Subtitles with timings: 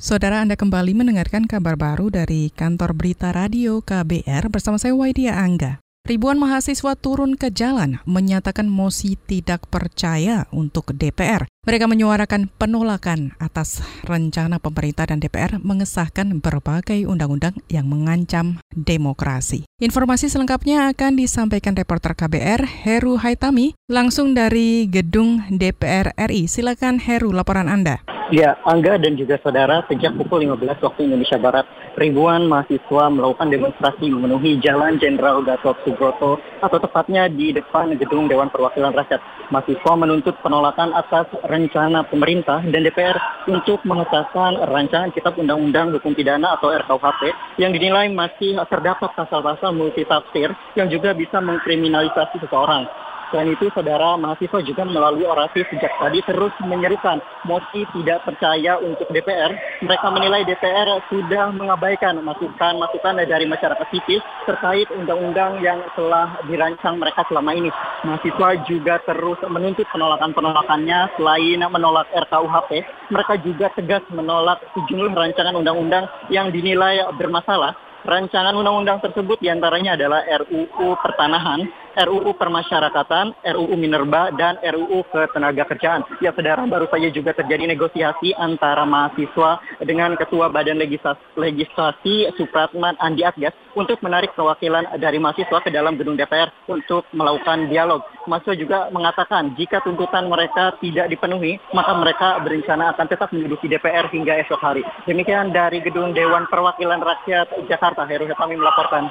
[0.00, 5.76] Saudara Anda kembali mendengarkan kabar baru dari kantor berita radio KBR bersama saya Waidia Angga.
[6.08, 11.44] Ribuan mahasiswa turun ke jalan menyatakan mosi tidak percaya untuk DPR.
[11.68, 19.68] Mereka menyuarakan penolakan atas rencana pemerintah dan DPR mengesahkan berbagai undang-undang yang mengancam demokrasi.
[19.84, 26.48] Informasi selengkapnya akan disampaikan reporter KBR Heru Haitami langsung dari gedung DPR RI.
[26.48, 28.00] Silakan Heru laporan Anda.
[28.30, 31.66] Ya, Angga dan juga saudara, sejak pukul 15 waktu Indonesia Barat,
[31.98, 38.46] ribuan mahasiswa melakukan demonstrasi memenuhi Jalan Jenderal Gatot Subroto atau tepatnya di depan Gedung Dewan
[38.54, 39.50] Perwakilan Rakyat.
[39.50, 43.18] Mahasiswa menuntut penolakan atas rencana pemerintah dan DPR
[43.50, 50.54] untuk mengesahkan rancangan Kitab Undang-Undang Hukum Pidana atau RKUHP yang dinilai masih terdapat pasal-pasal multitafsir
[50.78, 53.09] yang juga bisa mengkriminalisasi seseorang.
[53.30, 59.06] Selain itu, saudara mahasiswa juga melalui orasi sejak tadi terus menyerukan mosi tidak percaya untuk
[59.14, 59.54] DPR.
[59.86, 64.18] Mereka menilai DPR sudah mengabaikan masukan-masukan dari masyarakat sipil
[64.50, 67.70] terkait undang-undang yang telah dirancang mereka selama ini.
[68.02, 72.82] Mahasiswa juga terus menuntut penolakan-penolakannya selain menolak RKUHP.
[73.14, 79.92] Mereka juga tegas menolak sejumlah rancangan undang-undang yang dinilai bermasalah Rancangan undang-undang tersebut di antaranya
[79.92, 86.06] adalah RUU Pertanahan, RUU Permasyarakatan, RUU Minerba, dan RUU Ketenagakerjaan.
[86.22, 92.94] Ya, saudara, baru saja juga terjadi negosiasi antara mahasiswa dengan Ketua Badan Legislasi, Legislasi Supratman
[93.02, 98.04] Andi Atgas untuk menarik perwakilan dari mahasiswa ke dalam gedung DPR untuk melakukan dialog.
[98.26, 104.06] Mahasiswa juga mengatakan jika tuntutan mereka tidak dipenuhi, maka mereka berencana akan tetap menduduki DPR
[104.12, 104.82] hingga esok hari.
[105.08, 108.04] Demikian dari Gedung Dewan Perwakilan Rakyat Jakarta.
[108.06, 109.08] Heru kami melaporkan.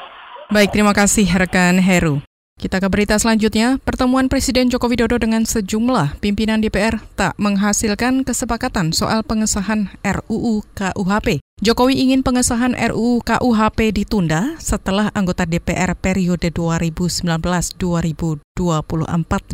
[0.49, 2.28] Baik, terima kasih rekan Heru.
[2.59, 3.79] Kita ke berita selanjutnya.
[3.87, 11.39] Pertemuan Presiden Joko Widodo dengan sejumlah pimpinan DPR tak menghasilkan kesepakatan soal pengesahan RUU KUHP.
[11.63, 18.43] Jokowi ingin pengesahan RUU KUHP ditunda setelah anggota DPR periode 2019-2024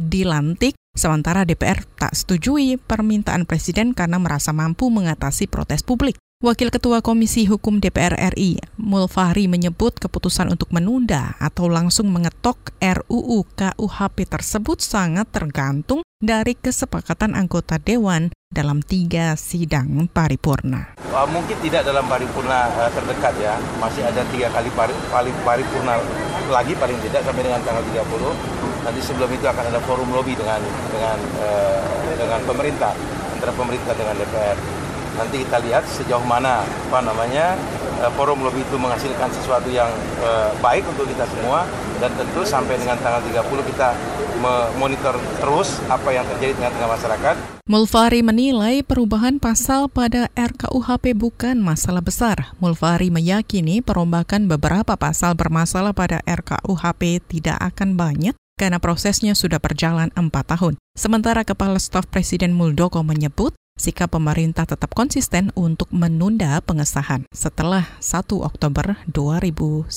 [0.01, 6.17] dilantik, sementara DPR tak setujui permintaan Presiden karena merasa mampu mengatasi protes publik.
[6.43, 13.47] Wakil Ketua Komisi Hukum DPR RI, Mulfahri menyebut keputusan untuk menunda atau langsung mengetok RUU
[13.55, 20.99] KUHP tersebut sangat tergantung dari kesepakatan anggota Dewan dalam tiga sidang paripurna.
[21.07, 26.03] Mungkin tidak dalam paripurna uh, terdekat ya, masih ada tiga kali pari, pari, paripurna
[26.51, 28.83] lagi paling tidak sampai dengan tanggal 30.
[28.83, 30.59] Nanti sebelum itu akan ada forum lobby dengan
[30.91, 31.79] dengan uh,
[32.19, 32.91] dengan pemerintah
[33.31, 34.84] antara pemerintah dengan DPR
[35.15, 37.55] nanti kita lihat sejauh mana apa namanya
[38.03, 39.89] eh, forum lobby itu menghasilkan sesuatu yang
[40.23, 41.67] uh, baik untuk kita semua
[41.99, 43.95] dan tentu sampai dengan tanggal 30 kita
[44.39, 47.35] memonitor terus apa yang terjadi dengan tengah masyarakat.
[47.65, 52.53] Mulfari menilai perubahan pasal pada RKUHP bukan masalah besar.
[52.61, 60.13] Mulfari meyakini perombakan beberapa pasal bermasalah pada RKUHP tidak akan banyak karena prosesnya sudah berjalan
[60.15, 60.73] empat tahun.
[60.95, 68.23] Sementara Kepala Staf Presiden Muldoko menyebut sikap pemerintah tetap konsisten untuk menunda pengesahan setelah 1
[68.39, 69.91] Oktober 2019.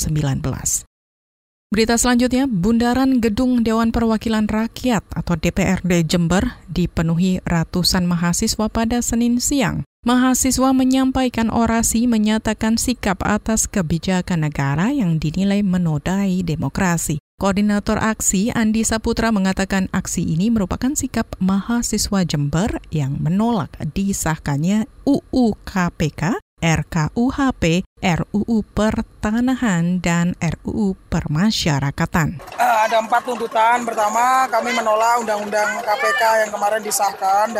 [1.68, 9.36] Berita selanjutnya, bundaran Gedung Dewan Perwakilan Rakyat atau DPRD Jember dipenuhi ratusan mahasiswa pada Senin
[9.36, 9.84] siang.
[10.00, 17.20] Mahasiswa menyampaikan orasi menyatakan sikap atas kebijakan negara yang dinilai menodai demokrasi.
[17.38, 25.54] Koordinator aksi Andi Saputra mengatakan aksi ini merupakan sikap mahasiswa Jember yang menolak disahkannya UU
[25.62, 32.42] KPK, RKUHP, RUU Pertanahan, dan RUU Permasyarakatan.
[32.58, 33.86] Uh, ada empat tuntutan.
[33.86, 37.54] Pertama, kami menolak Undang-Undang KPK yang kemarin disahkan.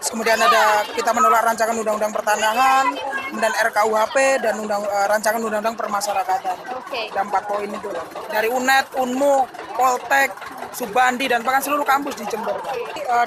[0.00, 2.96] Kemudian ada kita menolak rancangan Undang-Undang Pertanahan,
[3.40, 6.56] dan RKUHP dan undang uh, rancangan undang-undang permasyarakatan.
[6.76, 6.88] Oke.
[6.92, 7.06] Okay.
[7.14, 7.88] Dan empat poin itu
[8.28, 9.34] Dari UNED, UNMU,
[9.72, 10.30] Poltek,
[10.72, 12.56] Subandi dan bahkan seluruh kampus di Jember.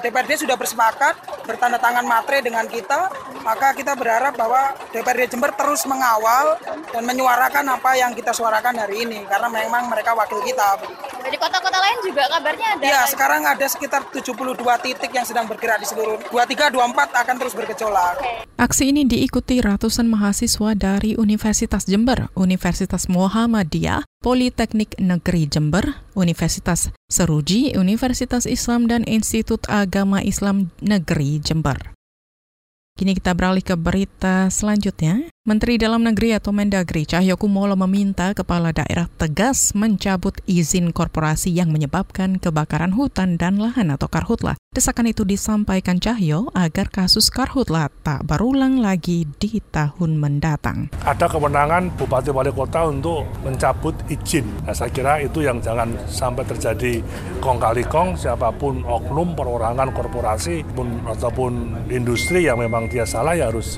[0.02, 3.08] DPRD sudah bersepakat bertanda tangan matre dengan kita,
[3.46, 6.58] maka kita berharap bahwa DPRD Jember terus mengawal
[6.90, 10.82] dan menyuarakan apa yang kita suarakan hari ini karena memang mereka wakil kita.
[11.26, 12.86] Di kota-kota lain juga kabarnya ada.
[12.86, 17.54] Iya, sekarang ada sekitar 72 titik yang sedang bergerak di seluruh 23 24 akan terus
[17.58, 18.16] bergejolak.
[18.22, 18.36] Okay.
[18.56, 27.78] Aksi ini diikuti ratusan mahasiswa dari Universitas Jember, Universitas Muhammadiyah, Politeknik Negeri Jember, Universitas Seruji,
[27.78, 31.94] Universitas Islam dan Institut Agama Islam Negeri Jember.
[32.98, 35.30] Kini kita beralih ke berita selanjutnya.
[35.46, 42.42] Menteri Dalam Negeri atau Mendagri Cahyokumolo meminta kepala daerah tegas mencabut izin korporasi yang menyebabkan
[42.42, 44.58] kebakaran hutan dan lahan atau karhutla.
[44.74, 50.90] Desakan itu disampaikan Cahyo agar kasus karhutla tak berulang lagi di tahun mendatang.
[51.06, 54.50] Ada kewenangan Bupati Wali Kota untuk mencabut izin.
[54.66, 57.06] Nah, saya kira itu yang jangan sampai terjadi
[57.38, 63.38] kong kali kong siapa pun oknum perorangan korporasi pun, ataupun industri yang memang dia salah
[63.38, 63.78] ya harus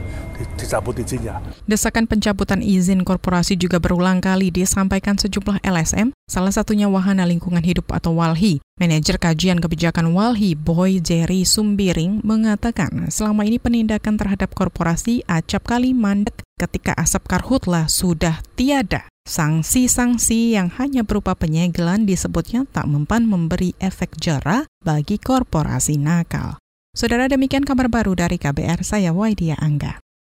[0.55, 1.43] dicabut izinnya.
[1.65, 7.89] Desakan pencabutan izin korporasi juga berulang kali disampaikan sejumlah LSM, salah satunya Wahana Lingkungan Hidup
[7.89, 8.61] atau WALHI.
[8.77, 15.97] Manajer Kajian Kebijakan Walhi, Boy Jerry Sumbiring, mengatakan selama ini penindakan terhadap korporasi acap kali
[15.97, 19.09] mandek ketika asap karhutlah sudah tiada.
[19.27, 26.61] Sanksi-sanksi yang hanya berupa penyegelan disebutnya tak mempan memberi efek jerah bagi korporasi nakal.
[26.95, 29.99] Saudara demikian kabar baru dari KBR, saya Waidia Angga.